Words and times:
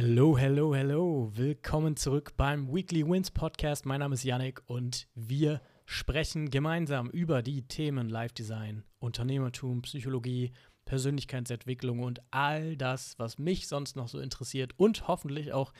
Hello, 0.00 0.38
hello, 0.38 0.76
hello. 0.76 1.32
Willkommen 1.34 1.96
zurück 1.96 2.34
beim 2.36 2.72
Weekly 2.72 3.04
Wins 3.04 3.32
Podcast. 3.32 3.84
Mein 3.84 3.98
Name 3.98 4.14
ist 4.14 4.22
Yannick 4.22 4.62
und 4.66 5.08
wir 5.16 5.60
sprechen 5.86 6.50
gemeinsam 6.50 7.10
über 7.10 7.42
die 7.42 7.66
Themen 7.66 8.08
Live 8.08 8.32
Design, 8.32 8.84
Unternehmertum, 9.00 9.82
Psychologie, 9.82 10.52
Persönlichkeitsentwicklung 10.84 11.98
und 11.98 12.20
all 12.30 12.76
das, 12.76 13.18
was 13.18 13.38
mich 13.38 13.66
sonst 13.66 13.96
noch 13.96 14.06
so 14.06 14.20
interessiert 14.20 14.72
und 14.76 15.08
hoffentlich 15.08 15.52
auch 15.52 15.72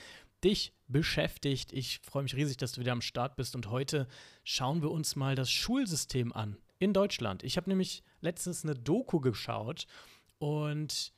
dich 0.43 0.73
beschäftigt. 0.89 1.73
Ich 1.73 2.01
freue 2.01 2.25
mich 2.25 2.35
riesig, 2.35 2.57
dass 2.57 2.73
du 2.73 2.81
wieder 2.81 2.91
am 2.91 3.03
Start 3.03 3.37
bist 3.37 3.55
und 3.55 3.71
heute 3.71 4.09
schauen 4.43 4.83
wir 4.83 4.91
uns 4.91 5.15
mal 5.15 5.37
das 5.37 5.49
Schulsystem 5.49 6.33
an 6.33 6.57
in 6.81 6.93
Deutschland. 6.93 7.45
Ich 7.45 7.57
habe 7.57 7.71
nämlich 7.71 8.03
letztens 8.21 8.65
eine 8.65 8.75
Doku 8.75 9.21
geschaut 9.21 9.87
und 10.41 11.13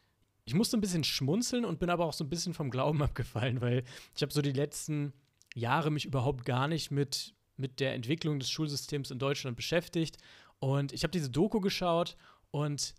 ich 0.51 0.55
musste 0.57 0.77
ein 0.77 0.80
bisschen 0.80 1.05
schmunzeln 1.05 1.64
und 1.64 1.79
bin 1.79 1.91
aber 1.91 2.05
auch 2.05 2.12
so 2.12 2.25
ein 2.25 2.29
bisschen 2.29 2.55
vom 2.55 2.71
Glauben 2.71 3.00
abgefallen, 3.05 3.61
weil 3.61 3.85
ich 4.17 4.23
habe 4.23 4.32
so 4.32 4.43
die 4.43 4.50
letzten 4.50 5.13
Jahre 5.54 5.93
mich 5.93 6.07
überhaupt 6.07 6.45
gar 6.45 6.67
nicht 6.67 6.90
mit, 6.90 7.35
mit 7.57 7.79
der 7.79 7.95
Entwicklung 7.95 8.40
des 8.40 8.50
Schulsystems 8.50 9.13
in 9.13 9.21
Deutschland 9.21 9.57
beschäftigt. 9.57 10.17
Und 10.59 10.93
ich 10.93 11.04
habe 11.04 11.13
diese 11.13 11.31
Doku 11.31 11.61
geschaut 11.61 12.17
und 12.50 12.96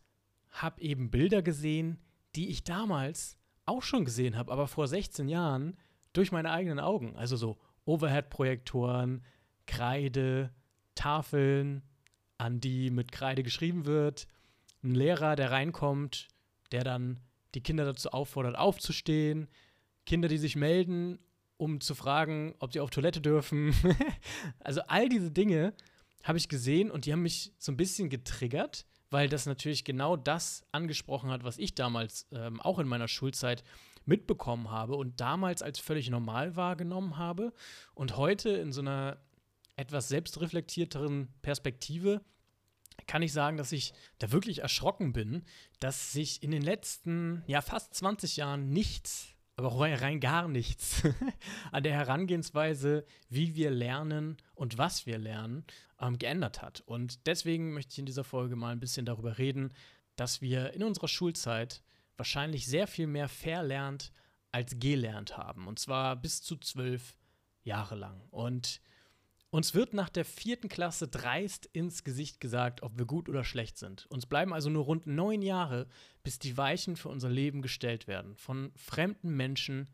habe 0.49 0.81
eben 0.81 1.11
Bilder 1.11 1.41
gesehen, 1.41 1.99
die 2.35 2.47
ich 2.47 2.63
damals 2.63 3.37
auch 3.65 3.83
schon 3.83 4.05
gesehen 4.05 4.37
habe, 4.37 4.49
aber 4.49 4.67
vor 4.67 4.87
16 4.87 5.27
Jahren 5.27 5.75
durch 6.13 6.31
meine 6.31 6.51
eigenen 6.51 6.79
Augen. 6.79 7.17
Also 7.17 7.35
so 7.35 7.57
Overhead-Projektoren, 7.83 9.25
Kreide, 9.65 10.53
Tafeln, 10.95 11.83
an 12.37 12.61
die 12.61 12.91
mit 12.91 13.11
Kreide 13.11 13.43
geschrieben 13.43 13.85
wird, 13.85 14.25
ein 14.83 14.95
Lehrer, 14.95 15.35
der 15.35 15.51
reinkommt, 15.51 16.29
der 16.71 16.85
dann 16.85 17.19
die 17.55 17.61
Kinder 17.61 17.85
dazu 17.85 18.09
auffordert, 18.09 18.57
aufzustehen, 18.57 19.47
Kinder, 20.05 20.27
die 20.27 20.37
sich 20.37 20.55
melden, 20.55 21.19
um 21.57 21.79
zu 21.79 21.93
fragen, 21.93 22.55
ob 22.59 22.73
sie 22.73 22.79
auf 22.79 22.89
Toilette 22.89 23.21
dürfen. 23.21 23.73
also 24.59 24.81
all 24.87 25.09
diese 25.09 25.31
Dinge 25.31 25.73
habe 26.23 26.37
ich 26.37 26.49
gesehen 26.49 26.89
und 26.89 27.05
die 27.05 27.13
haben 27.13 27.21
mich 27.21 27.53
so 27.57 27.71
ein 27.71 27.77
bisschen 27.77 28.09
getriggert, 28.09 28.85
weil 29.09 29.29
das 29.29 29.45
natürlich 29.45 29.83
genau 29.83 30.15
das 30.15 30.63
angesprochen 30.71 31.29
hat, 31.29 31.43
was 31.43 31.57
ich 31.57 31.75
damals 31.75 32.27
ähm, 32.31 32.59
auch 32.61 32.79
in 32.79 32.87
meiner 32.87 33.07
Schulzeit 33.07 33.63
mitbekommen 34.05 34.71
habe 34.71 34.95
und 34.95 35.19
damals 35.21 35.61
als 35.61 35.79
völlig 35.79 36.09
normal 36.09 36.55
wahrgenommen 36.55 37.17
habe 37.17 37.53
und 37.93 38.17
heute 38.17 38.49
in 38.49 38.71
so 38.71 38.81
einer 38.81 39.19
etwas 39.75 40.09
selbstreflektierteren 40.09 41.27
Perspektive 41.41 42.21
kann 43.07 43.21
ich 43.21 43.33
sagen, 43.33 43.57
dass 43.57 43.71
ich 43.71 43.93
da 44.19 44.31
wirklich 44.31 44.59
erschrocken 44.59 45.13
bin, 45.13 45.43
dass 45.79 46.11
sich 46.11 46.43
in 46.43 46.51
den 46.51 46.61
letzten, 46.61 47.43
ja, 47.47 47.61
fast 47.61 47.93
20 47.95 48.37
Jahren 48.37 48.69
nichts, 48.69 49.35
aber 49.55 49.79
rein 49.79 50.19
gar 50.19 50.47
nichts 50.47 51.03
an 51.71 51.83
der 51.83 51.93
Herangehensweise, 51.93 53.05
wie 53.29 53.55
wir 53.55 53.69
lernen 53.69 54.37
und 54.55 54.77
was 54.77 55.05
wir 55.05 55.17
lernen, 55.17 55.65
ähm, 55.99 56.17
geändert 56.17 56.61
hat. 56.61 56.81
Und 56.81 57.27
deswegen 57.27 57.73
möchte 57.73 57.91
ich 57.91 57.99
in 57.99 58.05
dieser 58.05 58.23
Folge 58.23 58.55
mal 58.55 58.71
ein 58.71 58.79
bisschen 58.79 59.05
darüber 59.05 59.37
reden, 59.37 59.73
dass 60.15 60.41
wir 60.41 60.73
in 60.73 60.83
unserer 60.83 61.07
Schulzeit 61.07 61.81
wahrscheinlich 62.17 62.67
sehr 62.67 62.87
viel 62.87 63.07
mehr 63.07 63.27
verlernt 63.27 64.11
als 64.51 64.79
gelernt 64.79 65.37
haben. 65.37 65.67
Und 65.67 65.79
zwar 65.79 66.15
bis 66.15 66.41
zu 66.41 66.57
zwölf 66.57 67.17
Jahre 67.63 67.95
lang. 67.95 68.21
Und 68.31 68.81
uns 69.51 69.75
wird 69.75 69.93
nach 69.93 70.09
der 70.09 70.25
vierten 70.25 70.69
Klasse 70.69 71.07
dreist 71.07 71.65
ins 71.67 72.03
Gesicht 72.03 72.39
gesagt, 72.39 72.83
ob 72.83 72.97
wir 72.97 73.05
gut 73.05 73.27
oder 73.27 73.43
schlecht 73.43 73.77
sind. 73.77 74.07
Uns 74.07 74.25
bleiben 74.25 74.53
also 74.53 74.69
nur 74.69 74.85
rund 74.85 75.07
neun 75.07 75.41
Jahre, 75.41 75.87
bis 76.23 76.39
die 76.39 76.57
Weichen 76.57 76.95
für 76.95 77.09
unser 77.09 77.29
Leben 77.29 77.61
gestellt 77.61 78.07
werden. 78.07 78.35
Von 78.37 78.71
fremden 78.75 79.35
Menschen, 79.35 79.89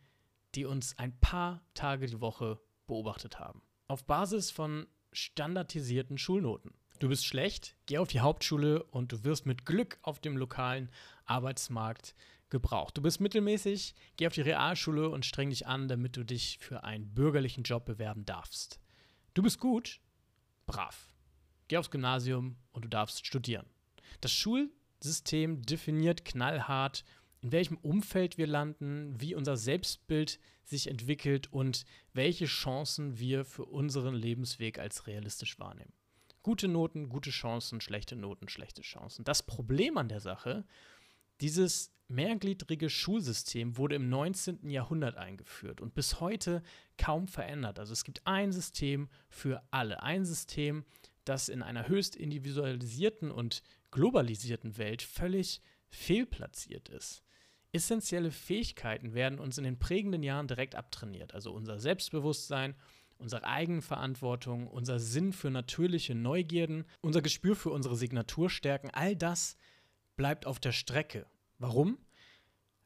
die 0.53 0.65
uns 0.65 0.97
ein 0.99 1.19
paar 1.19 1.65
Tage 1.73 2.05
die 2.05 2.21
Woche 2.21 2.59
beobachtet 2.85 3.39
haben. 3.39 3.63
Auf 3.87 4.05
Basis 4.05 4.51
von 4.51 4.85
standardisierten 5.11 6.19
Schulnoten. 6.19 6.73
Du 6.99 7.09
bist 7.09 7.25
schlecht, 7.25 7.75
geh 7.87 7.97
auf 7.97 8.09
die 8.09 8.19
Hauptschule 8.19 8.83
und 8.83 9.11
du 9.11 9.23
wirst 9.23 9.45
mit 9.45 9.65
Glück 9.65 9.97
auf 10.03 10.19
dem 10.19 10.37
lokalen 10.37 10.89
Arbeitsmarkt 11.25 12.15
gebraucht. 12.49 12.97
Du 12.97 13.01
bist 13.01 13.19
mittelmäßig, 13.19 13.95
geh 14.17 14.27
auf 14.27 14.33
die 14.33 14.41
Realschule 14.41 15.09
und 15.09 15.25
streng 15.25 15.49
dich 15.49 15.67
an, 15.67 15.87
damit 15.87 16.15
du 16.15 16.23
dich 16.23 16.59
für 16.59 16.83
einen 16.83 17.13
bürgerlichen 17.13 17.63
Job 17.63 17.85
bewerben 17.85 18.25
darfst. 18.25 18.79
Du 19.37 19.43
bist 19.43 19.59
gut, 19.59 19.99
brav. 20.65 21.13
Geh 21.67 21.77
aufs 21.77 21.91
Gymnasium 21.91 22.55
und 22.71 22.85
du 22.85 22.89
darfst 22.89 23.23
studieren. 23.23 23.67
Das 24.19 24.31
Schulsystem 24.31 25.61
definiert 25.61 26.25
knallhart, 26.25 27.03
in 27.41 27.51
welchem 27.51 27.77
Umfeld 27.77 28.39
wir 28.39 28.47
landen, 28.47 29.13
wie 29.21 29.35
unser 29.35 29.55
Selbstbild 29.55 30.39
sich 30.63 30.87
entwickelt 30.87 31.53
und 31.53 31.85
welche 32.13 32.45
Chancen 32.45 33.19
wir 33.19 33.45
für 33.45 33.65
unseren 33.65 34.15
Lebensweg 34.15 34.79
als 34.79 35.05
realistisch 35.05 35.59
wahrnehmen. 35.59 35.93
Gute 36.41 36.67
Noten, 36.67 37.07
gute 37.07 37.29
Chancen, 37.29 37.79
schlechte 37.79 38.15
Noten, 38.15 38.49
schlechte 38.49 38.81
Chancen. 38.81 39.23
Das 39.23 39.43
Problem 39.43 39.99
an 39.99 40.09
der 40.09 40.19
Sache, 40.19 40.65
dieses 41.41 41.91
mehrgliedrige 42.07 42.89
Schulsystem 42.89 43.77
wurde 43.77 43.95
im 43.95 44.09
19. 44.09 44.69
Jahrhundert 44.69 45.17
eingeführt 45.17 45.81
und 45.81 45.93
bis 45.93 46.19
heute 46.19 46.63
kaum 46.97 47.27
verändert. 47.27 47.79
Also 47.79 47.93
es 47.93 48.03
gibt 48.03 48.21
ein 48.25 48.51
System 48.51 49.09
für 49.29 49.61
alle, 49.71 50.01
ein 50.03 50.25
System, 50.25 50.85
das 51.25 51.49
in 51.49 51.61
einer 51.61 51.87
höchst 51.87 52.15
individualisierten 52.15 53.31
und 53.31 53.61
globalisierten 53.91 54.77
Welt 54.77 55.01
völlig 55.01 55.61
fehlplatziert 55.89 56.89
ist. 56.89 57.23
Essentielle 57.73 58.31
Fähigkeiten 58.31 59.13
werden 59.13 59.39
uns 59.39 59.57
in 59.57 59.65
den 59.65 59.77
prägenden 59.77 60.23
Jahren 60.23 60.47
direkt 60.47 60.75
abtrainiert, 60.75 61.33
also 61.33 61.51
unser 61.51 61.79
Selbstbewusstsein, 61.79 62.75
unsere 63.17 63.43
Eigenverantwortung, 63.43 64.67
unser 64.67 64.99
Sinn 64.99 65.33
für 65.33 65.49
natürliche 65.49 66.15
Neugierden, 66.15 66.85
unser 67.01 67.21
Gespür 67.21 67.55
für 67.55 67.71
unsere 67.71 67.95
Signaturstärken, 67.95 68.91
all 68.91 69.15
das 69.15 69.57
bleibt 70.17 70.45
auf 70.45 70.59
der 70.59 70.73
Strecke 70.73 71.25
Warum? 71.59 71.97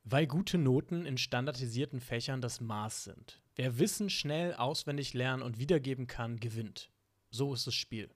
Weil 0.03 0.27
gute 0.27 0.57
Noten 0.57 1.05
in 1.05 1.17
standardisierten 1.17 1.99
Fächern 1.99 2.41
das 2.41 2.61
Maß 2.61 3.03
sind. 3.03 3.41
Wer 3.55 3.77
Wissen 3.77 4.09
schnell 4.09 4.53
auswendig 4.53 5.13
lernen 5.13 5.43
und 5.43 5.59
wiedergeben 5.59 6.07
kann, 6.07 6.39
gewinnt. 6.39 6.89
So 7.29 7.53
ist 7.53 7.67
das 7.67 7.75
Spiel. 7.75 8.09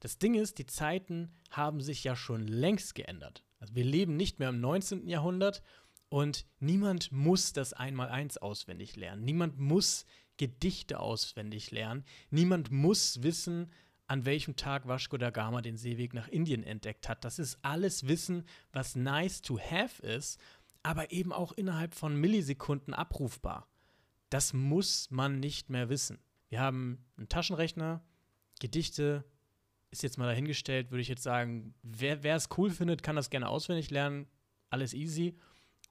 Das 0.00 0.18
Ding 0.18 0.34
ist, 0.34 0.58
die 0.58 0.66
Zeiten 0.66 1.32
haben 1.50 1.80
sich 1.80 2.02
ja 2.02 2.16
schon 2.16 2.46
längst 2.46 2.94
geändert. 2.96 3.44
Also 3.60 3.74
wir 3.76 3.84
leben 3.84 4.16
nicht 4.16 4.40
mehr 4.40 4.48
im 4.48 4.60
19. 4.60 5.08
Jahrhundert 5.08 5.62
und 6.08 6.44
niemand 6.58 7.12
muss 7.12 7.52
das 7.52 7.72
Einmaleins 7.72 8.36
auswendig 8.36 8.96
lernen. 8.96 9.24
Niemand 9.24 9.58
muss 9.58 10.04
Gedichte 10.36 10.98
auswendig 10.98 11.70
lernen. 11.70 12.04
Niemand 12.30 12.72
muss 12.72 13.22
wissen, 13.22 13.70
an 14.12 14.26
welchem 14.26 14.56
Tag 14.56 14.86
Vasco 14.86 15.16
da 15.16 15.30
Gama 15.30 15.62
den 15.62 15.78
Seeweg 15.78 16.12
nach 16.12 16.28
Indien 16.28 16.64
entdeckt 16.64 17.08
hat. 17.08 17.24
Das 17.24 17.38
ist 17.38 17.58
alles 17.62 18.08
Wissen, 18.08 18.44
was 18.70 18.94
nice 18.94 19.40
to 19.40 19.58
have 19.58 20.02
ist, 20.02 20.38
aber 20.82 21.12
eben 21.12 21.32
auch 21.32 21.52
innerhalb 21.52 21.94
von 21.94 22.14
Millisekunden 22.14 22.92
abrufbar. 22.92 23.66
Das 24.28 24.52
muss 24.52 25.10
man 25.10 25.40
nicht 25.40 25.70
mehr 25.70 25.88
wissen. 25.88 26.18
Wir 26.50 26.60
haben 26.60 27.06
einen 27.16 27.30
Taschenrechner, 27.30 28.04
Gedichte, 28.60 29.24
ist 29.90 30.02
jetzt 30.02 30.18
mal 30.18 30.26
dahingestellt, 30.26 30.90
würde 30.90 31.00
ich 31.00 31.08
jetzt 31.08 31.22
sagen, 31.22 31.74
wer, 31.82 32.22
es 32.22 32.50
cool 32.58 32.68
findet, 32.68 33.02
kann 33.02 33.16
das 33.16 33.30
gerne 33.30 33.48
auswendig 33.48 33.90
lernen. 33.90 34.26
Alles 34.68 34.92
easy. 34.92 35.38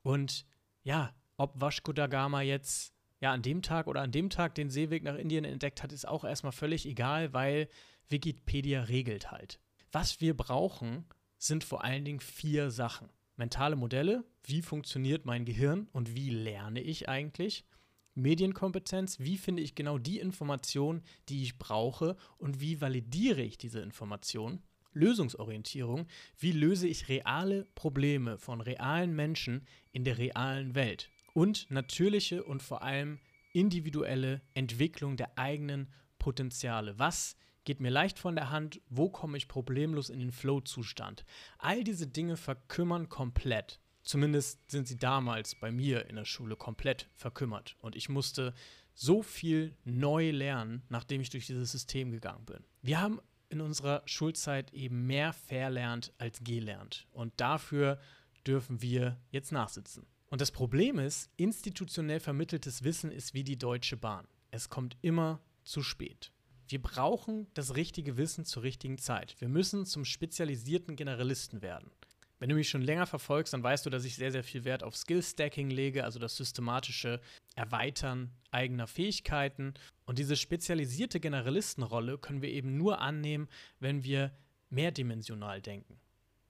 Und 0.03 0.45
ja, 0.83 1.11
ob 1.37 1.59
Vasco 1.59 1.91
da 1.91 2.05
Gama 2.05 2.41
jetzt 2.43 2.93
ja 3.19 3.31
an 3.31 3.41
dem 3.41 3.63
Tag 3.63 3.87
oder 3.87 4.01
an 4.01 4.11
dem 4.11 4.29
Tag 4.29 4.53
den 4.53 4.69
Seeweg 4.69 5.01
nach 5.01 5.15
Indien 5.15 5.43
entdeckt 5.43 5.81
hat, 5.81 5.91
ist 5.91 6.07
auch 6.07 6.23
erstmal 6.23 6.51
völlig 6.51 6.85
egal, 6.85 7.33
weil 7.33 7.67
Wikipedia 8.11 8.83
regelt 8.83 9.31
halt. 9.31 9.59
Was 9.91 10.21
wir 10.21 10.35
brauchen, 10.35 11.05
sind 11.37 11.63
vor 11.63 11.83
allen 11.83 12.05
Dingen 12.05 12.19
vier 12.19 12.71
Sachen. 12.71 13.09
Mentale 13.35 13.75
Modelle, 13.75 14.23
wie 14.43 14.61
funktioniert 14.61 15.25
mein 15.25 15.45
Gehirn 15.45 15.87
und 15.91 16.15
wie 16.15 16.29
lerne 16.29 16.81
ich 16.81 17.09
eigentlich? 17.09 17.65
Medienkompetenz, 18.13 19.19
wie 19.19 19.37
finde 19.37 19.63
ich 19.63 19.73
genau 19.73 19.97
die 19.97 20.19
Information, 20.19 21.01
die 21.29 21.43
ich 21.43 21.57
brauche 21.57 22.17
und 22.37 22.59
wie 22.59 22.81
validiere 22.81 23.41
ich 23.41 23.57
diese 23.57 23.79
Information? 23.79 24.61
Lösungsorientierung, 24.93 26.07
wie 26.37 26.51
löse 26.51 26.87
ich 26.87 27.07
reale 27.07 27.65
Probleme 27.75 28.37
von 28.37 28.59
realen 28.59 29.15
Menschen 29.15 29.65
in 29.93 30.03
der 30.03 30.17
realen 30.17 30.75
Welt? 30.75 31.09
Und 31.33 31.71
natürliche 31.71 32.43
und 32.43 32.61
vor 32.61 32.81
allem 32.81 33.19
individuelle 33.53 34.41
Entwicklung 34.53 35.15
der 35.15 35.37
eigenen 35.37 35.87
Potenziale. 36.19 36.99
Was 36.99 37.37
geht 37.63 37.79
mir 37.79 37.91
leicht 37.91 38.19
von 38.19 38.35
der 38.35 38.49
Hand, 38.49 38.81
wo 38.89 39.09
komme 39.09 39.37
ich 39.37 39.47
problemlos 39.47 40.09
in 40.09 40.19
den 40.19 40.31
Flow-Zustand. 40.31 41.25
All 41.57 41.83
diese 41.83 42.07
Dinge 42.07 42.37
verkümmern 42.37 43.09
komplett. 43.09 43.79
Zumindest 44.03 44.71
sind 44.71 44.87
sie 44.87 44.97
damals 44.97 45.55
bei 45.55 45.71
mir 45.71 46.07
in 46.07 46.15
der 46.15 46.25
Schule 46.25 46.55
komplett 46.55 47.07
verkümmert. 47.13 47.75
Und 47.79 47.95
ich 47.95 48.09
musste 48.09 48.53
so 48.93 49.21
viel 49.21 49.75
neu 49.83 50.31
lernen, 50.31 50.83
nachdem 50.89 51.21
ich 51.21 51.29
durch 51.29 51.45
dieses 51.45 51.71
System 51.71 52.11
gegangen 52.11 52.45
bin. 52.45 52.63
Wir 52.81 52.99
haben 52.99 53.19
in 53.49 53.61
unserer 53.61 54.01
Schulzeit 54.05 54.73
eben 54.73 55.05
mehr 55.05 55.33
verlernt 55.33 56.13
als 56.17 56.43
gelernt. 56.43 57.07
Und 57.11 57.33
dafür 57.37 57.99
dürfen 58.47 58.81
wir 58.81 59.19
jetzt 59.29 59.51
nachsitzen. 59.51 60.07
Und 60.29 60.41
das 60.41 60.51
Problem 60.51 60.97
ist, 60.97 61.29
institutionell 61.35 62.21
vermitteltes 62.21 62.83
Wissen 62.83 63.11
ist 63.11 63.33
wie 63.33 63.43
die 63.43 63.57
Deutsche 63.57 63.97
Bahn. 63.97 64.27
Es 64.49 64.69
kommt 64.69 64.97
immer 65.01 65.41
zu 65.63 65.83
spät. 65.83 66.31
Wir 66.71 66.81
brauchen 66.81 67.47
das 67.53 67.75
richtige 67.75 68.15
Wissen 68.15 68.45
zur 68.45 68.63
richtigen 68.63 68.97
Zeit. 68.97 69.35
Wir 69.39 69.49
müssen 69.49 69.85
zum 69.85 70.05
spezialisierten 70.05 70.95
Generalisten 70.95 71.61
werden. 71.61 71.91
Wenn 72.39 72.47
du 72.47 72.55
mich 72.55 72.69
schon 72.69 72.81
länger 72.81 73.05
verfolgst, 73.05 73.53
dann 73.53 73.61
weißt 73.61 73.85
du, 73.85 73.89
dass 73.89 74.05
ich 74.05 74.15
sehr, 74.15 74.31
sehr 74.31 74.43
viel 74.43 74.63
Wert 74.63 74.81
auf 74.81 74.95
Skill-Stacking 74.95 75.69
lege, 75.69 76.05
also 76.05 76.17
das 76.17 76.37
systematische 76.37 77.19
Erweitern 77.55 78.31
eigener 78.51 78.87
Fähigkeiten. 78.87 79.73
Und 80.05 80.17
diese 80.17 80.37
spezialisierte 80.37 81.19
Generalistenrolle 81.19 82.17
können 82.17 82.41
wir 82.41 82.49
eben 82.49 82.77
nur 82.77 82.99
annehmen, 82.99 83.49
wenn 83.79 84.03
wir 84.05 84.31
mehrdimensional 84.69 85.61
denken. 85.61 85.99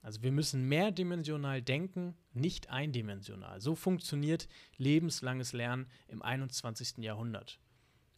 Also 0.02 0.22
wir 0.22 0.32
müssen 0.32 0.68
mehrdimensional 0.68 1.62
denken, 1.62 2.14
nicht 2.32 2.70
eindimensional. 2.70 3.60
So 3.60 3.74
funktioniert 3.74 4.48
lebenslanges 4.76 5.52
Lernen 5.52 5.88
im 6.06 6.22
21. 6.22 6.98
Jahrhundert. 6.98 7.58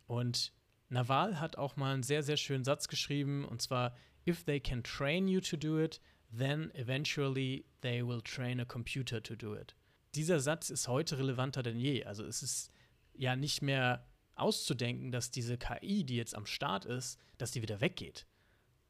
Und 0.07 0.53
Naval 0.89 1.41
hat 1.41 1.57
auch 1.57 1.77
mal 1.77 1.95
einen 1.95 2.03
sehr, 2.03 2.23
sehr 2.23 2.37
schönen 2.37 2.65
Satz 2.65 2.89
geschrieben, 2.89 3.45
und 3.45 3.63
zwar, 3.63 3.95
If 4.27 4.45
they 4.45 4.61
can 4.61 4.83
train 4.83 5.29
you 5.29 5.41
to 5.41 5.57
do 5.57 5.79
it, 5.79 6.01
then 6.37 6.71
eventually 6.75 7.67
they 7.83 8.07
will 8.07 8.23
train 8.23 8.61
a 8.61 8.65
computer 8.65 9.23
to 9.23 9.37
do 9.37 9.55
it. 9.55 9.75
Dieser 10.15 10.41
Satz 10.41 10.71
ist 10.71 10.89
heute 10.89 11.19
relevanter 11.19 11.63
denn 11.63 11.79
je. 11.79 12.05
Also 12.05 12.25
es 12.25 12.43
ist 12.43 12.71
ja 13.15 13.37
nicht 13.37 13.63
mehr 13.63 14.07
auszudenken, 14.35 15.13
dass 15.13 15.31
diese 15.31 15.59
KI, 15.59 16.05
die 16.05 16.17
jetzt 16.17 16.35
am 16.35 16.47
Start 16.47 16.85
ist, 16.85 17.19
dass 17.39 17.51
die 17.51 17.63
wieder 17.63 17.81
weggeht. 17.81 18.27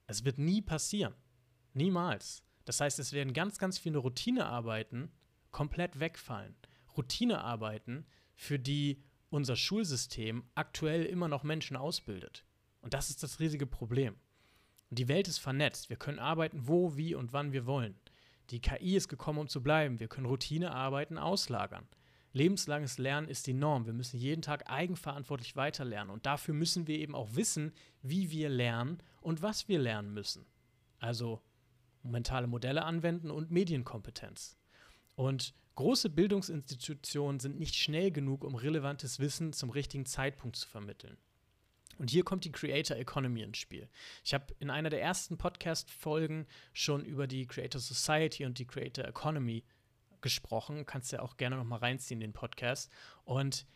Es 0.06 0.24
wird 0.24 0.38
nie 0.38 0.62
passieren. 0.62 1.14
Niemals. 1.72 2.44
Das 2.64 2.80
heißt, 2.80 2.98
es 2.98 3.12
werden 3.12 3.32
ganz, 3.32 3.58
ganz 3.58 3.78
viele 3.78 3.98
Routinearbeiten 3.98 5.10
komplett 5.50 6.00
wegfallen. 6.00 6.54
Routinearbeiten, 6.96 8.06
für 8.34 8.58
die 8.58 9.02
unser 9.34 9.56
Schulsystem 9.56 10.44
aktuell 10.54 11.04
immer 11.04 11.26
noch 11.26 11.42
Menschen 11.42 11.76
ausbildet. 11.76 12.44
Und 12.80 12.94
das 12.94 13.10
ist 13.10 13.24
das 13.24 13.40
riesige 13.40 13.66
Problem. 13.66 14.14
Und 14.90 14.98
die 15.00 15.08
Welt 15.08 15.26
ist 15.26 15.38
vernetzt. 15.38 15.90
Wir 15.90 15.96
können 15.96 16.20
arbeiten, 16.20 16.68
wo, 16.68 16.96
wie 16.96 17.16
und 17.16 17.32
wann 17.32 17.52
wir 17.52 17.66
wollen. 17.66 17.98
Die 18.50 18.60
KI 18.60 18.94
ist 18.94 19.08
gekommen, 19.08 19.40
um 19.40 19.48
zu 19.48 19.60
bleiben. 19.60 19.98
Wir 19.98 20.06
können 20.06 20.26
Routinearbeiten 20.26 21.18
auslagern. 21.18 21.88
Lebenslanges 22.32 22.98
Lernen 22.98 23.26
ist 23.26 23.48
die 23.48 23.54
Norm. 23.54 23.86
Wir 23.86 23.92
müssen 23.92 24.18
jeden 24.18 24.42
Tag 24.42 24.70
eigenverantwortlich 24.70 25.56
weiterlernen. 25.56 26.12
Und 26.12 26.26
dafür 26.26 26.54
müssen 26.54 26.86
wir 26.86 26.98
eben 26.98 27.16
auch 27.16 27.34
wissen, 27.34 27.72
wie 28.02 28.30
wir 28.30 28.48
lernen 28.48 28.98
und 29.20 29.42
was 29.42 29.66
wir 29.66 29.80
lernen 29.80 30.14
müssen. 30.14 30.46
Also 31.00 31.42
mentale 32.04 32.46
Modelle 32.46 32.84
anwenden 32.84 33.32
und 33.32 33.50
Medienkompetenz. 33.50 34.56
Und 35.16 35.54
große 35.74 36.10
Bildungsinstitutionen 36.10 37.40
sind 37.40 37.58
nicht 37.58 37.74
schnell 37.74 38.10
genug, 38.10 38.44
um 38.44 38.54
relevantes 38.54 39.18
Wissen 39.18 39.52
zum 39.52 39.70
richtigen 39.70 40.06
Zeitpunkt 40.06 40.56
zu 40.56 40.68
vermitteln. 40.68 41.16
Und 41.98 42.10
hier 42.10 42.24
kommt 42.24 42.44
die 42.44 42.52
Creator 42.52 42.96
Economy 42.96 43.42
ins 43.42 43.58
Spiel. 43.58 43.88
Ich 44.24 44.34
habe 44.34 44.54
in 44.58 44.70
einer 44.70 44.90
der 44.90 45.00
ersten 45.00 45.36
Podcast-Folgen 45.36 46.46
schon 46.72 47.04
über 47.04 47.26
die 47.26 47.46
Creator 47.46 47.80
Society 47.80 48.44
und 48.44 48.58
die 48.58 48.66
Creator 48.66 49.04
Economy 49.04 49.64
gesprochen. 50.20 50.86
Kannst 50.86 51.12
ja 51.12 51.20
auch 51.20 51.36
gerne 51.36 51.56
noch 51.56 51.64
mal 51.64 51.76
reinziehen, 51.76 52.20
den 52.20 52.32
Podcast. 52.32 52.90
Und 53.24 53.66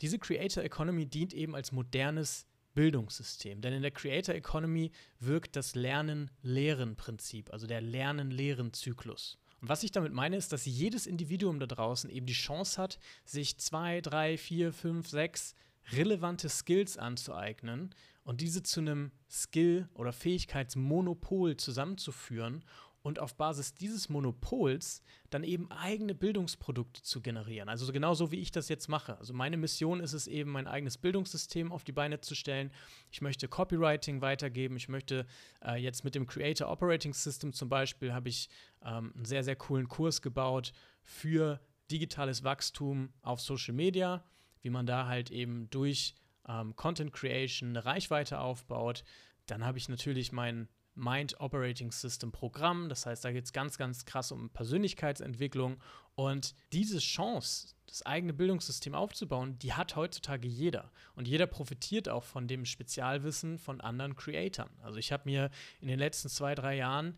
diese 0.00 0.18
Creator 0.18 0.62
Economy 0.62 1.06
dient 1.06 1.32
eben 1.32 1.54
als 1.54 1.72
modernes 1.72 2.46
Bildungssystem. 2.74 3.60
Denn 3.60 3.72
in 3.72 3.82
der 3.82 3.90
Creator 3.90 4.34
Economy 4.34 4.92
wirkt 5.20 5.56
das 5.56 5.74
Lernen-Lehren-Prinzip, 5.74 7.52
also 7.52 7.66
der 7.66 7.80
Lernen-Lehren-Zyklus. 7.80 9.38
Und 9.62 9.68
was 9.68 9.84
ich 9.84 9.92
damit 9.92 10.12
meine, 10.12 10.36
ist, 10.36 10.52
dass 10.52 10.66
jedes 10.66 11.06
Individuum 11.06 11.60
da 11.60 11.66
draußen 11.66 12.10
eben 12.10 12.26
die 12.26 12.32
Chance 12.32 12.82
hat, 12.82 12.98
sich 13.24 13.58
zwei, 13.58 14.00
drei, 14.00 14.36
vier, 14.36 14.72
fünf, 14.72 15.08
sechs 15.08 15.54
relevante 15.92 16.48
Skills 16.48 16.98
anzueignen 16.98 17.94
und 18.24 18.40
diese 18.40 18.64
zu 18.64 18.80
einem 18.80 19.12
Skill- 19.30 19.88
oder 19.94 20.12
Fähigkeitsmonopol 20.12 21.56
zusammenzuführen 21.56 22.64
und 23.02 23.18
auf 23.18 23.34
Basis 23.34 23.74
dieses 23.74 24.08
Monopols 24.08 25.02
dann 25.30 25.42
eben 25.44 25.70
eigene 25.70 26.14
Bildungsprodukte 26.14 27.02
zu 27.02 27.20
generieren. 27.20 27.68
Also 27.68 27.92
genauso 27.92 28.30
wie 28.30 28.40
ich 28.40 28.52
das 28.52 28.68
jetzt 28.68 28.88
mache. 28.88 29.18
Also 29.18 29.34
meine 29.34 29.56
Mission 29.56 30.00
ist 30.00 30.12
es 30.12 30.28
eben, 30.28 30.52
mein 30.52 30.68
eigenes 30.68 30.98
Bildungssystem 30.98 31.72
auf 31.72 31.84
die 31.84 31.92
Beine 31.92 32.20
zu 32.20 32.34
stellen. 32.34 32.70
Ich 33.10 33.20
möchte 33.20 33.48
Copywriting 33.48 34.20
weitergeben. 34.20 34.76
Ich 34.76 34.88
möchte 34.88 35.26
äh, 35.64 35.76
jetzt 35.76 36.04
mit 36.04 36.14
dem 36.14 36.26
Creator 36.26 36.70
Operating 36.70 37.12
System 37.12 37.52
zum 37.52 37.68
Beispiel 37.68 38.12
habe 38.12 38.28
ich 38.28 38.48
ähm, 38.84 39.12
einen 39.16 39.24
sehr, 39.24 39.42
sehr 39.42 39.56
coolen 39.56 39.88
Kurs 39.88 40.22
gebaut 40.22 40.72
für 41.02 41.60
digitales 41.90 42.44
Wachstum 42.44 43.12
auf 43.22 43.40
Social 43.40 43.74
Media, 43.74 44.24
wie 44.60 44.70
man 44.70 44.86
da 44.86 45.06
halt 45.06 45.30
eben 45.30 45.68
durch 45.70 46.14
ähm, 46.48 46.76
Content 46.76 47.12
Creation 47.12 47.70
eine 47.70 47.84
Reichweite 47.84 48.38
aufbaut. 48.38 49.04
Dann 49.46 49.64
habe 49.64 49.78
ich 49.78 49.88
natürlich 49.88 50.30
meinen 50.30 50.68
Mind 50.94 51.40
Operating 51.40 51.90
System 51.90 52.32
Programm. 52.32 52.88
Das 52.88 53.06
heißt, 53.06 53.24
da 53.24 53.32
geht 53.32 53.44
es 53.44 53.52
ganz, 53.52 53.78
ganz 53.78 54.04
krass 54.04 54.32
um 54.32 54.50
Persönlichkeitsentwicklung. 54.50 55.78
Und 56.14 56.54
diese 56.72 56.98
Chance, 56.98 57.74
das 57.86 58.04
eigene 58.04 58.32
Bildungssystem 58.32 58.94
aufzubauen, 58.94 59.58
die 59.58 59.72
hat 59.72 59.96
heutzutage 59.96 60.46
jeder. 60.46 60.90
Und 61.14 61.26
jeder 61.26 61.46
profitiert 61.46 62.08
auch 62.08 62.24
von 62.24 62.48
dem 62.48 62.64
Spezialwissen 62.64 63.58
von 63.58 63.80
anderen 63.80 64.16
Creatoren. 64.16 64.70
Also 64.82 64.98
ich 64.98 65.12
habe 65.12 65.24
mir 65.24 65.50
in 65.80 65.88
den 65.88 65.98
letzten 65.98 66.28
zwei, 66.28 66.54
drei 66.54 66.76
Jahren 66.76 67.16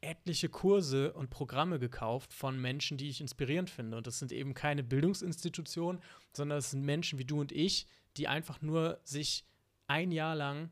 etliche 0.00 0.48
Kurse 0.48 1.12
und 1.12 1.30
Programme 1.30 1.78
gekauft 1.78 2.32
von 2.32 2.60
Menschen, 2.60 2.96
die 2.96 3.08
ich 3.08 3.20
inspirierend 3.20 3.70
finde. 3.70 3.96
Und 3.96 4.06
das 4.06 4.18
sind 4.18 4.30
eben 4.30 4.54
keine 4.54 4.84
Bildungsinstitutionen, 4.84 6.00
sondern 6.32 6.58
es 6.58 6.70
sind 6.70 6.84
Menschen 6.84 7.18
wie 7.18 7.24
du 7.24 7.40
und 7.40 7.50
ich, 7.50 7.86
die 8.16 8.28
einfach 8.28 8.62
nur 8.62 9.00
sich 9.04 9.44
ein 9.88 10.12
Jahr 10.12 10.36
lang 10.36 10.70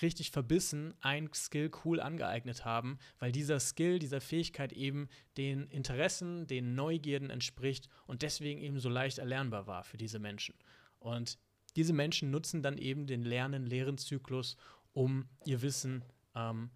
richtig 0.00 0.30
verbissen 0.30 0.94
ein 1.00 1.28
Skill 1.34 1.70
cool 1.84 2.00
angeeignet 2.00 2.64
haben, 2.64 2.98
weil 3.18 3.32
dieser 3.32 3.60
Skill, 3.60 3.98
dieser 3.98 4.20
Fähigkeit 4.20 4.72
eben 4.72 5.08
den 5.36 5.66
Interessen, 5.66 6.46
den 6.46 6.74
Neugierden 6.74 7.30
entspricht 7.30 7.88
und 8.06 8.22
deswegen 8.22 8.60
eben 8.60 8.80
so 8.80 8.88
leicht 8.88 9.18
erlernbar 9.18 9.66
war 9.66 9.84
für 9.84 9.98
diese 9.98 10.18
Menschen. 10.18 10.54
Und 10.98 11.38
diese 11.76 11.92
Menschen 11.92 12.30
nutzen 12.30 12.62
dann 12.62 12.78
eben 12.78 13.06
den 13.06 13.22
Lernen-Lehren-Zyklus, 13.22 14.56
um 14.92 15.28
ihr 15.44 15.62
Wissen 15.62 16.04
ähm, 16.34 16.70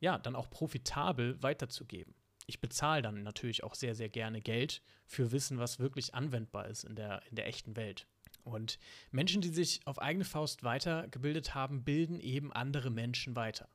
ja 0.00 0.18
dann 0.18 0.36
auch 0.36 0.50
profitabel 0.50 1.42
weiterzugeben. 1.42 2.14
Ich 2.46 2.60
bezahle 2.60 3.02
dann 3.02 3.22
natürlich 3.22 3.64
auch 3.64 3.74
sehr, 3.74 3.94
sehr 3.94 4.10
gerne 4.10 4.40
Geld 4.42 4.82
für 5.06 5.32
Wissen, 5.32 5.58
was 5.58 5.78
wirklich 5.78 6.14
anwendbar 6.14 6.68
ist 6.68 6.84
in 6.84 6.94
der, 6.94 7.22
in 7.30 7.36
der 7.36 7.46
echten 7.46 7.74
Welt. 7.74 8.06
Und 8.44 8.78
Menschen, 9.10 9.40
die 9.40 9.48
sich 9.48 9.80
auf 9.86 9.98
eigene 9.98 10.24
Faust 10.24 10.62
weitergebildet 10.62 11.54
haben, 11.54 11.82
bilden 11.82 12.20
eben 12.20 12.52
andere 12.52 12.90
Menschen 12.90 13.34
weiter. 13.34 13.68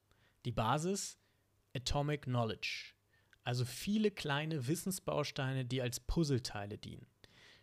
Die 0.46 0.52
Basis 0.52 1.18
Atomic 1.76 2.24
Knowledge. 2.24 2.94
Also 3.44 3.66
viele 3.66 4.12
kleine 4.12 4.68
Wissensbausteine, 4.68 5.66
die 5.66 5.82
als 5.82 6.00
Puzzleteile 6.00 6.78
dienen. 6.78 7.08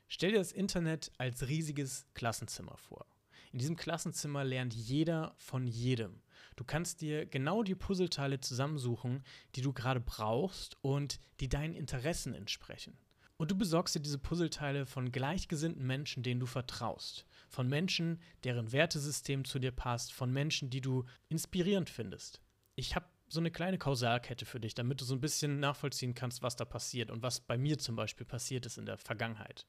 Stell 0.09 0.33
dir 0.33 0.39
das 0.39 0.53
Internet 0.53 1.13
als 1.19 1.49
riesiges 1.49 2.07
Klassenzimmer 2.15 2.77
vor. 2.77 3.07
In 3.53 3.59
diesem 3.59 3.77
Klassenzimmer 3.77 4.45
lernt 4.45 4.75
jeder 4.75 5.35
von 5.39 5.67
jedem. 5.67 6.23
Du 6.57 6.65
kannst 6.65 7.01
dir 7.01 7.27
genau 7.27 7.63
die 7.63 7.75
Puzzleteile 7.75 8.41
zusammensuchen, 8.41 9.23
die 9.55 9.63
du 9.63 9.73
gerade 9.73 10.01
brauchst 10.01 10.77
und 10.83 11.21
die 11.41 11.49
deinen 11.49 11.75
Interessen 11.75 12.35
entsprechen. 12.35 12.99
Und 13.39 13.51
du 13.51 13.57
besorgst 13.57 13.95
dir 13.95 14.01
diese 14.01 14.19
Puzzleteile 14.19 14.87
von 14.87 15.13
gleichgesinnten 15.13 15.87
Menschen, 15.87 16.23
denen 16.23 16.41
du 16.41 16.47
vertraust. 16.47 17.27
Von 17.49 17.69
Menschen, 17.69 18.21
deren 18.45 18.73
Wertesystem 18.73 19.45
zu 19.45 19.59
dir 19.59 19.73
passt, 19.73 20.13
von 20.13 20.33
Menschen, 20.33 20.71
die 20.71 20.81
du 20.81 21.05
inspirierend 21.29 21.91
findest. 21.91 22.41
Ich 22.77 22.95
habe 22.95 23.07
so 23.29 23.41
eine 23.41 23.51
kleine 23.51 23.79
Kausalkette 23.79 24.47
für 24.47 24.61
dich, 24.61 24.75
damit 24.75 25.01
du 25.01 25.05
so 25.05 25.15
ein 25.15 25.21
bisschen 25.21 25.61
nachvollziehen 25.61 26.15
kannst, 26.15 26.43
was 26.43 26.57
da 26.57 26.65
passiert 26.65 27.11
und 27.11 27.23
was 27.23 27.41
bei 27.41 27.59
mir 27.59 27.79
zum 27.79 27.97
Beispiel 27.97 28.27
passiert 28.27 28.65
ist 28.67 28.79
in 28.79 28.87
der 28.87 28.99
Vergangenheit. 28.99 29.67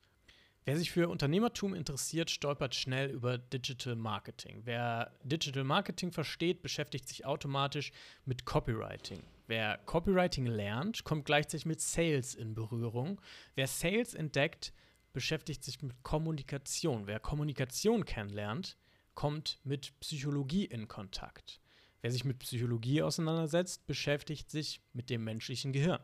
Wer 0.64 0.78
sich 0.78 0.92
für 0.92 1.10
Unternehmertum 1.10 1.74
interessiert, 1.74 2.30
stolpert 2.30 2.76
schnell 2.76 3.10
über 3.10 3.38
Digital 3.38 3.96
Marketing. 3.96 4.62
Wer 4.66 5.18
Digital 5.24 5.64
Marketing 5.64 6.12
versteht, 6.12 6.62
beschäftigt 6.62 7.08
sich 7.08 7.26
automatisch 7.26 7.92
mit 8.26 8.46
Copywriting. 8.46 9.24
Wer 9.48 9.78
Copywriting 9.86 10.46
lernt, 10.46 11.06
kommt 11.06 11.24
gleichzeitig 11.24 11.66
mit 11.66 11.80
Sales 11.80 12.36
in 12.36 12.54
Berührung. 12.54 13.22
Wer 13.56 13.68
Sales 13.68 14.14
entdeckt, 14.14 14.74
beschäftigt 15.14 15.64
sich 15.64 15.82
mit 15.82 16.04
Kommunikation. 16.04 17.08
Wer 17.08 17.22
Kommunikation 17.22 18.04
kennenlernt, 18.04 18.78
kommt 19.16 19.60
mit 19.64 19.98
Psychologie 20.02 20.66
in 20.66 20.90
Kontakt. 20.90 21.62
Wer 22.02 22.12
sich 22.12 22.26
mit 22.26 22.40
Psychologie 22.40 23.02
auseinandersetzt, 23.02 23.88
beschäftigt 23.88 24.52
sich 24.52 24.82
mit 24.92 25.10
dem 25.10 25.24
menschlichen 25.24 25.72
Gehirn. 25.72 26.02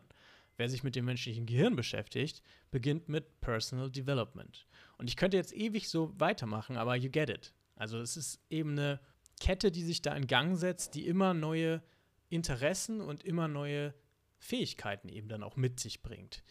Wer 0.56 0.70
sich 0.70 0.82
mit 0.82 0.96
dem 0.96 1.04
menschlichen 1.04 1.44
Gehirn 1.44 1.76
beschäftigt, 1.76 2.42
beginnt 2.70 3.08
mit 3.10 3.40
Personal 3.40 3.90
Development. 3.90 4.66
Und 4.96 5.08
ich 5.10 5.16
könnte 5.16 5.36
jetzt 5.36 5.54
ewig 5.54 5.88
so 5.90 6.18
weitermachen, 6.18 6.76
aber 6.78 6.96
you 6.96 7.10
get 7.10 7.28
it. 7.28 7.52
Also 7.76 7.98
es 7.98 8.16
ist 8.16 8.40
eben 8.48 8.70
eine 8.70 9.00
Kette, 9.38 9.70
die 9.70 9.82
sich 9.82 10.00
da 10.00 10.14
in 10.14 10.26
Gang 10.26 10.56
setzt, 10.56 10.94
die 10.94 11.06
immer 11.06 11.34
neue 11.34 11.82
Interessen 12.34 13.00
und 13.00 13.24
immer 13.24 13.48
neue 13.48 13.94
Fähigkeiten 14.38 15.08
eben 15.08 15.28
dann 15.28 15.42
auch 15.42 15.56
mit 15.56 15.80
sich 15.80 16.02
bringt. 16.02 16.42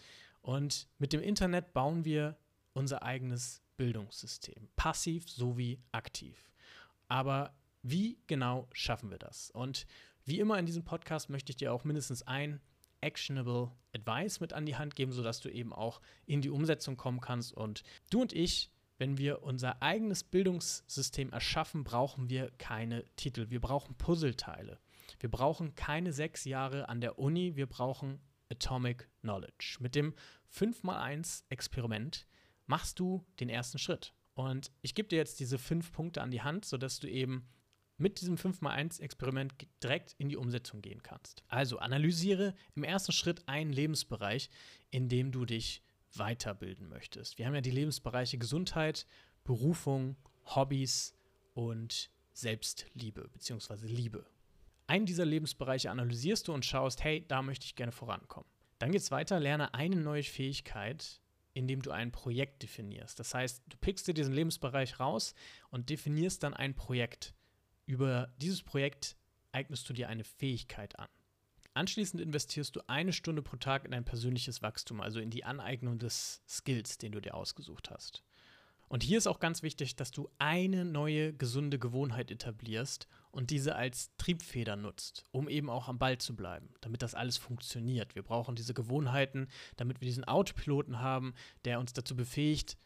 Und 0.41 0.87
mit 0.97 1.13
dem 1.13 1.21
Internet 1.21 1.73
bauen 1.73 2.05
wir 2.05 2.37
unser 2.73 3.03
eigenes 3.03 3.61
Bildungssystem, 3.77 4.69
passiv 4.75 5.29
sowie 5.29 5.79
aktiv. 5.91 6.51
Aber 7.07 7.55
wie 7.81 8.17
genau 8.27 8.67
schaffen 8.73 9.11
wir 9.11 9.19
das? 9.19 9.51
Und 9.51 9.85
wie 10.25 10.39
immer 10.39 10.57
in 10.57 10.65
diesem 10.65 10.83
Podcast 10.83 11.29
möchte 11.29 11.51
ich 11.51 11.57
dir 11.57 11.73
auch 11.73 11.83
mindestens 11.83 12.23
ein 12.23 12.61
actionable 13.01 13.71
Advice 13.93 14.39
mit 14.39 14.53
an 14.53 14.65
die 14.65 14.77
Hand 14.77 14.95
geben, 14.95 15.11
sodass 15.11 15.41
du 15.41 15.49
eben 15.49 15.73
auch 15.73 16.01
in 16.25 16.41
die 16.41 16.49
Umsetzung 16.49 16.97
kommen 16.97 17.19
kannst. 17.19 17.53
Und 17.53 17.83
du 18.09 18.21
und 18.21 18.33
ich, 18.33 18.71
wenn 18.97 19.17
wir 19.17 19.43
unser 19.43 19.81
eigenes 19.81 20.23
Bildungssystem 20.23 21.31
erschaffen, 21.31 21.83
brauchen 21.83 22.29
wir 22.29 22.51
keine 22.57 23.03
Titel. 23.17 23.49
Wir 23.49 23.59
brauchen 23.59 23.95
Puzzleteile. 23.95 24.79
Wir 25.19 25.29
brauchen 25.29 25.75
keine 25.75 26.13
sechs 26.13 26.45
Jahre 26.45 26.89
an 26.89 27.01
der 27.01 27.19
Uni. 27.19 27.55
Wir 27.55 27.67
brauchen 27.67 28.19
Atomic 28.49 29.09
Knowledge. 29.21 29.77
Mit 29.79 29.95
dem 29.95 30.13
5x1-Experiment 30.53 32.27
machst 32.65 32.99
du 32.99 33.25
den 33.39 33.49
ersten 33.49 33.79
Schritt. 33.79 34.13
Und 34.35 34.71
ich 34.81 34.95
gebe 34.95 35.09
dir 35.09 35.17
jetzt 35.17 35.39
diese 35.39 35.57
fünf 35.57 35.91
Punkte 35.91 36.21
an 36.21 36.31
die 36.31 36.41
Hand, 36.41 36.65
sodass 36.65 36.99
du 36.99 37.07
eben 37.07 37.47
mit 37.97 38.21
diesem 38.21 38.35
5x1-Experiment 38.35 39.53
direkt 39.81 40.15
in 40.17 40.29
die 40.29 40.37
Umsetzung 40.37 40.81
gehen 40.81 41.03
kannst. 41.03 41.43
Also 41.47 41.77
analysiere 41.77 42.55
im 42.75 42.83
ersten 42.83 43.11
Schritt 43.11 43.47
einen 43.47 43.71
Lebensbereich, 43.71 44.49
in 44.89 45.09
dem 45.09 45.31
du 45.31 45.45
dich 45.45 45.83
weiterbilden 46.15 46.89
möchtest. 46.89 47.37
Wir 47.37 47.45
haben 47.45 47.55
ja 47.55 47.61
die 47.61 47.71
Lebensbereiche 47.71 48.37
Gesundheit, 48.37 49.07
Berufung, 49.43 50.15
Hobbys 50.45 51.15
und 51.53 52.09
Selbstliebe 52.33 53.29
bzw. 53.29 53.87
Liebe. 53.87 54.25
Einen 54.87 55.05
dieser 55.05 55.25
Lebensbereiche 55.25 55.89
analysierst 55.89 56.47
du 56.47 56.53
und 56.53 56.65
schaust, 56.65 57.03
hey, 57.03 57.25
da 57.27 57.41
möchte 57.41 57.65
ich 57.65 57.75
gerne 57.75 57.91
vorankommen. 57.91 58.49
Dann 58.79 58.91
geht 58.91 59.01
es 59.01 59.11
weiter, 59.11 59.39
lerne 59.39 59.73
eine 59.73 59.95
neue 59.95 60.23
Fähigkeit, 60.23 61.21
indem 61.53 61.81
du 61.81 61.91
ein 61.91 62.11
Projekt 62.11 62.63
definierst. 62.63 63.19
Das 63.19 63.33
heißt, 63.33 63.63
du 63.69 63.77
pickst 63.77 64.07
dir 64.07 64.13
diesen 64.13 64.33
Lebensbereich 64.33 64.99
raus 64.99 65.35
und 65.69 65.89
definierst 65.89 66.43
dann 66.43 66.53
ein 66.53 66.75
Projekt. 66.75 67.33
Über 67.85 68.33
dieses 68.37 68.63
Projekt 68.63 69.15
eignest 69.51 69.87
du 69.87 69.93
dir 69.93 70.09
eine 70.09 70.23
Fähigkeit 70.23 70.97
an. 70.99 71.07
Anschließend 71.75 72.21
investierst 72.21 72.75
du 72.75 72.81
eine 72.87 73.13
Stunde 73.13 73.41
pro 73.41 73.55
Tag 73.57 73.85
in 73.85 73.91
dein 73.91 74.05
persönliches 74.05 74.61
Wachstum, 74.61 75.01
also 75.01 75.19
in 75.19 75.29
die 75.29 75.43
Aneignung 75.43 75.97
des 75.97 76.41
Skills, 76.47 76.97
den 76.97 77.11
du 77.11 77.19
dir 77.19 77.33
ausgesucht 77.33 77.89
hast. 77.89 78.23
Und 78.93 79.01
hier 79.01 79.17
ist 79.17 79.25
auch 79.25 79.39
ganz 79.39 79.63
wichtig, 79.63 79.95
dass 79.95 80.11
du 80.11 80.29
eine 80.37 80.85
neue 80.85 81.33
gesunde 81.33 81.79
Gewohnheit 81.79 82.29
etablierst 82.29 83.07
und 83.31 83.49
diese 83.49 83.75
als 83.75 84.15
Triebfeder 84.17 84.75
nutzt, 84.75 85.25
um 85.31 85.49
eben 85.49 85.67
auch 85.67 85.87
am 85.87 85.97
Ball 85.97 86.19
zu 86.19 86.35
bleiben, 86.35 86.69
damit 86.79 87.01
das 87.01 87.15
alles 87.15 87.37
funktioniert. 87.37 88.13
Wir 88.13 88.21
brauchen 88.21 88.53
diese 88.53 88.75
Gewohnheiten, 88.75 89.47
damit 89.77 89.99
wir 89.99 90.05
diesen 90.05 90.25
Autopiloten 90.25 90.99
haben, 90.99 91.33
der 91.65 91.79
uns 91.79 91.93
dazu 91.93 92.15
befähigt, 92.15 92.77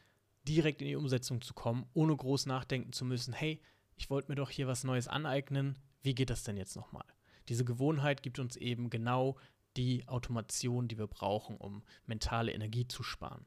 direkt 0.48 0.82
in 0.82 0.88
die 0.88 0.96
Umsetzung 0.96 1.42
zu 1.42 1.54
kommen, 1.54 1.86
ohne 1.94 2.16
groß 2.16 2.46
nachdenken 2.46 2.94
zu 2.94 3.04
müssen, 3.04 3.34
hey, 3.34 3.60
ich 3.98 4.10
wollte 4.10 4.32
mir 4.32 4.36
doch 4.36 4.50
hier 4.50 4.68
was 4.68 4.86
Neues 4.86 5.10
aneignen, 5.10 5.78
wie 6.04 6.16
geht 6.16 6.30
das 6.30 6.44
denn 6.44 6.56
jetzt 6.56 6.78
nochmal? 6.78 7.04
Diese 7.50 7.66
Gewohnheit 7.66 8.24
gibt 8.24 8.40
uns 8.40 8.56
eben 8.56 8.90
genau 8.90 9.36
die 9.76 10.08
Automation, 10.08 10.88
die 10.88 10.98
wir 10.98 11.08
brauchen, 11.08 11.58
um 11.58 11.84
mentale 12.06 12.54
Energie 12.54 12.88
zu 12.88 13.04
sparen. 13.04 13.46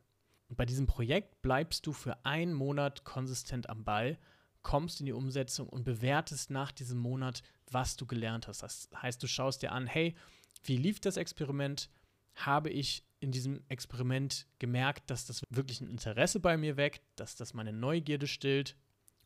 Und 0.50 0.56
bei 0.56 0.66
diesem 0.66 0.88
Projekt 0.88 1.42
bleibst 1.42 1.86
du 1.86 1.92
für 1.92 2.24
einen 2.26 2.52
Monat 2.52 3.04
konsistent 3.04 3.70
am 3.70 3.84
Ball, 3.84 4.18
kommst 4.62 4.98
in 4.98 5.06
die 5.06 5.12
Umsetzung 5.12 5.68
und 5.68 5.84
bewertest 5.84 6.50
nach 6.50 6.72
diesem 6.72 6.98
Monat, 6.98 7.44
was 7.70 7.96
du 7.96 8.04
gelernt 8.04 8.48
hast. 8.48 8.64
Das 8.64 8.90
heißt, 8.94 9.22
du 9.22 9.28
schaust 9.28 9.62
dir 9.62 9.70
an, 9.70 9.86
hey, 9.86 10.16
wie 10.64 10.76
lief 10.76 10.98
das 10.98 11.16
Experiment? 11.16 11.88
Habe 12.34 12.68
ich 12.68 13.04
in 13.20 13.30
diesem 13.30 13.62
Experiment 13.68 14.48
gemerkt, 14.58 15.08
dass 15.08 15.24
das 15.24 15.42
wirklich 15.50 15.80
ein 15.80 15.88
Interesse 15.88 16.40
bei 16.40 16.56
mir 16.56 16.76
weckt, 16.76 17.02
dass 17.14 17.36
das 17.36 17.54
meine 17.54 17.72
Neugierde 17.72 18.26
stillt? 18.26 18.76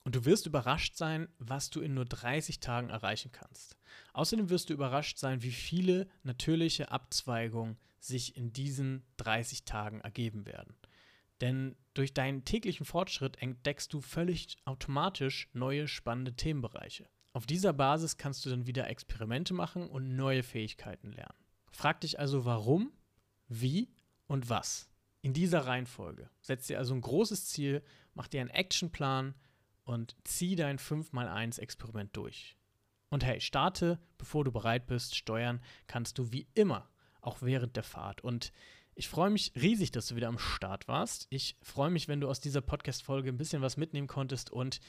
Und 0.05 0.15
du 0.15 0.27
wirst 0.27 0.45
überrascht 0.45 0.97
sein, 0.97 1.29
was 1.39 1.71
du 1.71 1.81
in 1.81 1.95
nur 1.95 2.05
30 2.05 2.61
Tagen 2.61 2.91
erreichen 2.91 3.33
kannst. 3.33 3.79
Außerdem 4.13 4.51
wirst 4.51 4.69
du 4.69 4.75
überrascht 4.75 5.17
sein, 5.17 5.43
wie 5.43 5.53
viele 5.53 6.07
natürliche 6.23 6.91
Abzweigungen 6.91 7.79
sich 7.99 8.37
in 8.37 8.53
diesen 8.53 9.03
30 9.17 9.65
Tagen 9.65 10.03
ergeben 10.03 10.45
werden. 10.45 10.77
Denn 11.45 11.77
durch 11.93 12.15
deinen 12.15 12.47
täglichen 12.47 12.87
Fortschritt 12.87 13.37
entdeckst 13.43 13.93
du 13.93 14.01
völlig 14.01 14.57
automatisch 14.65 15.51
neue 15.53 15.89
spannende 15.89 16.33
Themenbereiche. 16.33 17.07
Auf 17.35 17.45
dieser 17.45 17.75
Basis 17.75 18.17
kannst 18.17 18.47
du 18.47 18.49
dann 18.49 18.67
wieder 18.67 18.89
Experimente 18.89 19.53
machen 19.53 19.91
und 19.91 20.17
neue 20.17 20.43
Fähigkeiten 20.43 21.13
lernen. 21.13 21.37
Frag 21.71 22.01
dich 22.01 22.19
also 22.19 22.47
warum, 22.47 22.95
wie 23.47 23.93
und 24.27 24.49
was. 24.49 24.89
In 25.21 25.35
dieser 25.35 25.67
Reihenfolge. 25.67 26.31
Setz 26.41 26.67
dir 26.67 26.79
also 26.79 26.95
ein 26.95 27.03
großes 27.03 27.45
Ziel, 27.51 27.85
mach 28.15 28.27
dir 28.27 28.41
einen 28.41 28.49
Actionplan 28.49 29.35
und 29.85 30.17
zieh 30.25 30.57
dein 30.57 30.79
5x1-Experiment 30.79 32.17
durch. 32.17 32.57
Und 33.11 33.23
hey, 33.23 33.43
starte, 33.43 33.99
bevor 34.17 34.45
du 34.45 34.51
bereit 34.51 34.87
bist. 34.87 35.15
Steuern 35.15 35.61
kannst 35.89 36.17
du 36.17 36.33
wie 36.33 36.49
immer, 36.55 36.89
auch 37.21 37.43
während 37.43 37.77
der 37.77 37.85
Fahrt. 37.85 38.23
Und 38.23 38.51
ich 38.95 39.09
freue 39.09 39.31
mich 39.31 39.53
riesig, 39.55 39.91
dass 39.91 40.07
du 40.07 40.17
wieder 40.17 40.29
am 40.29 40.39
Start 40.39 40.89
warst. 40.89 41.27
Ich 41.31 41.57
freue 41.63 41.91
mich, 41.91 42.09
wenn 42.09 42.21
du 42.21 42.29
aus 42.29 42.41
dieser 42.41 42.61
Podcast-Folge 42.61 43.31
ein 43.31 43.37
bisschen 43.39 43.63
was 43.63 43.77
mitnehmen 43.77 44.07
konntest. 44.07 44.51
Und 44.51 44.81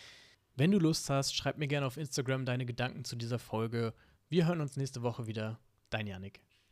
wenn 0.56 0.72
du 0.72 0.80
Lust 0.80 1.10
hast, 1.10 1.36
schreib 1.36 1.58
mir 1.58 1.68
gerne 1.68 1.86
auf 1.86 1.98
Instagram 1.98 2.46
deine 2.46 2.66
Gedanken 2.66 3.04
zu 3.04 3.16
dieser 3.16 3.40
Folge. 3.40 3.94
Wir 4.30 4.48
hören 4.48 4.62
uns 4.62 4.78
nächste 4.78 5.02
Woche 5.02 5.28
wieder. 5.28 5.60
Dein 5.90 6.08
Janik. 6.08 6.45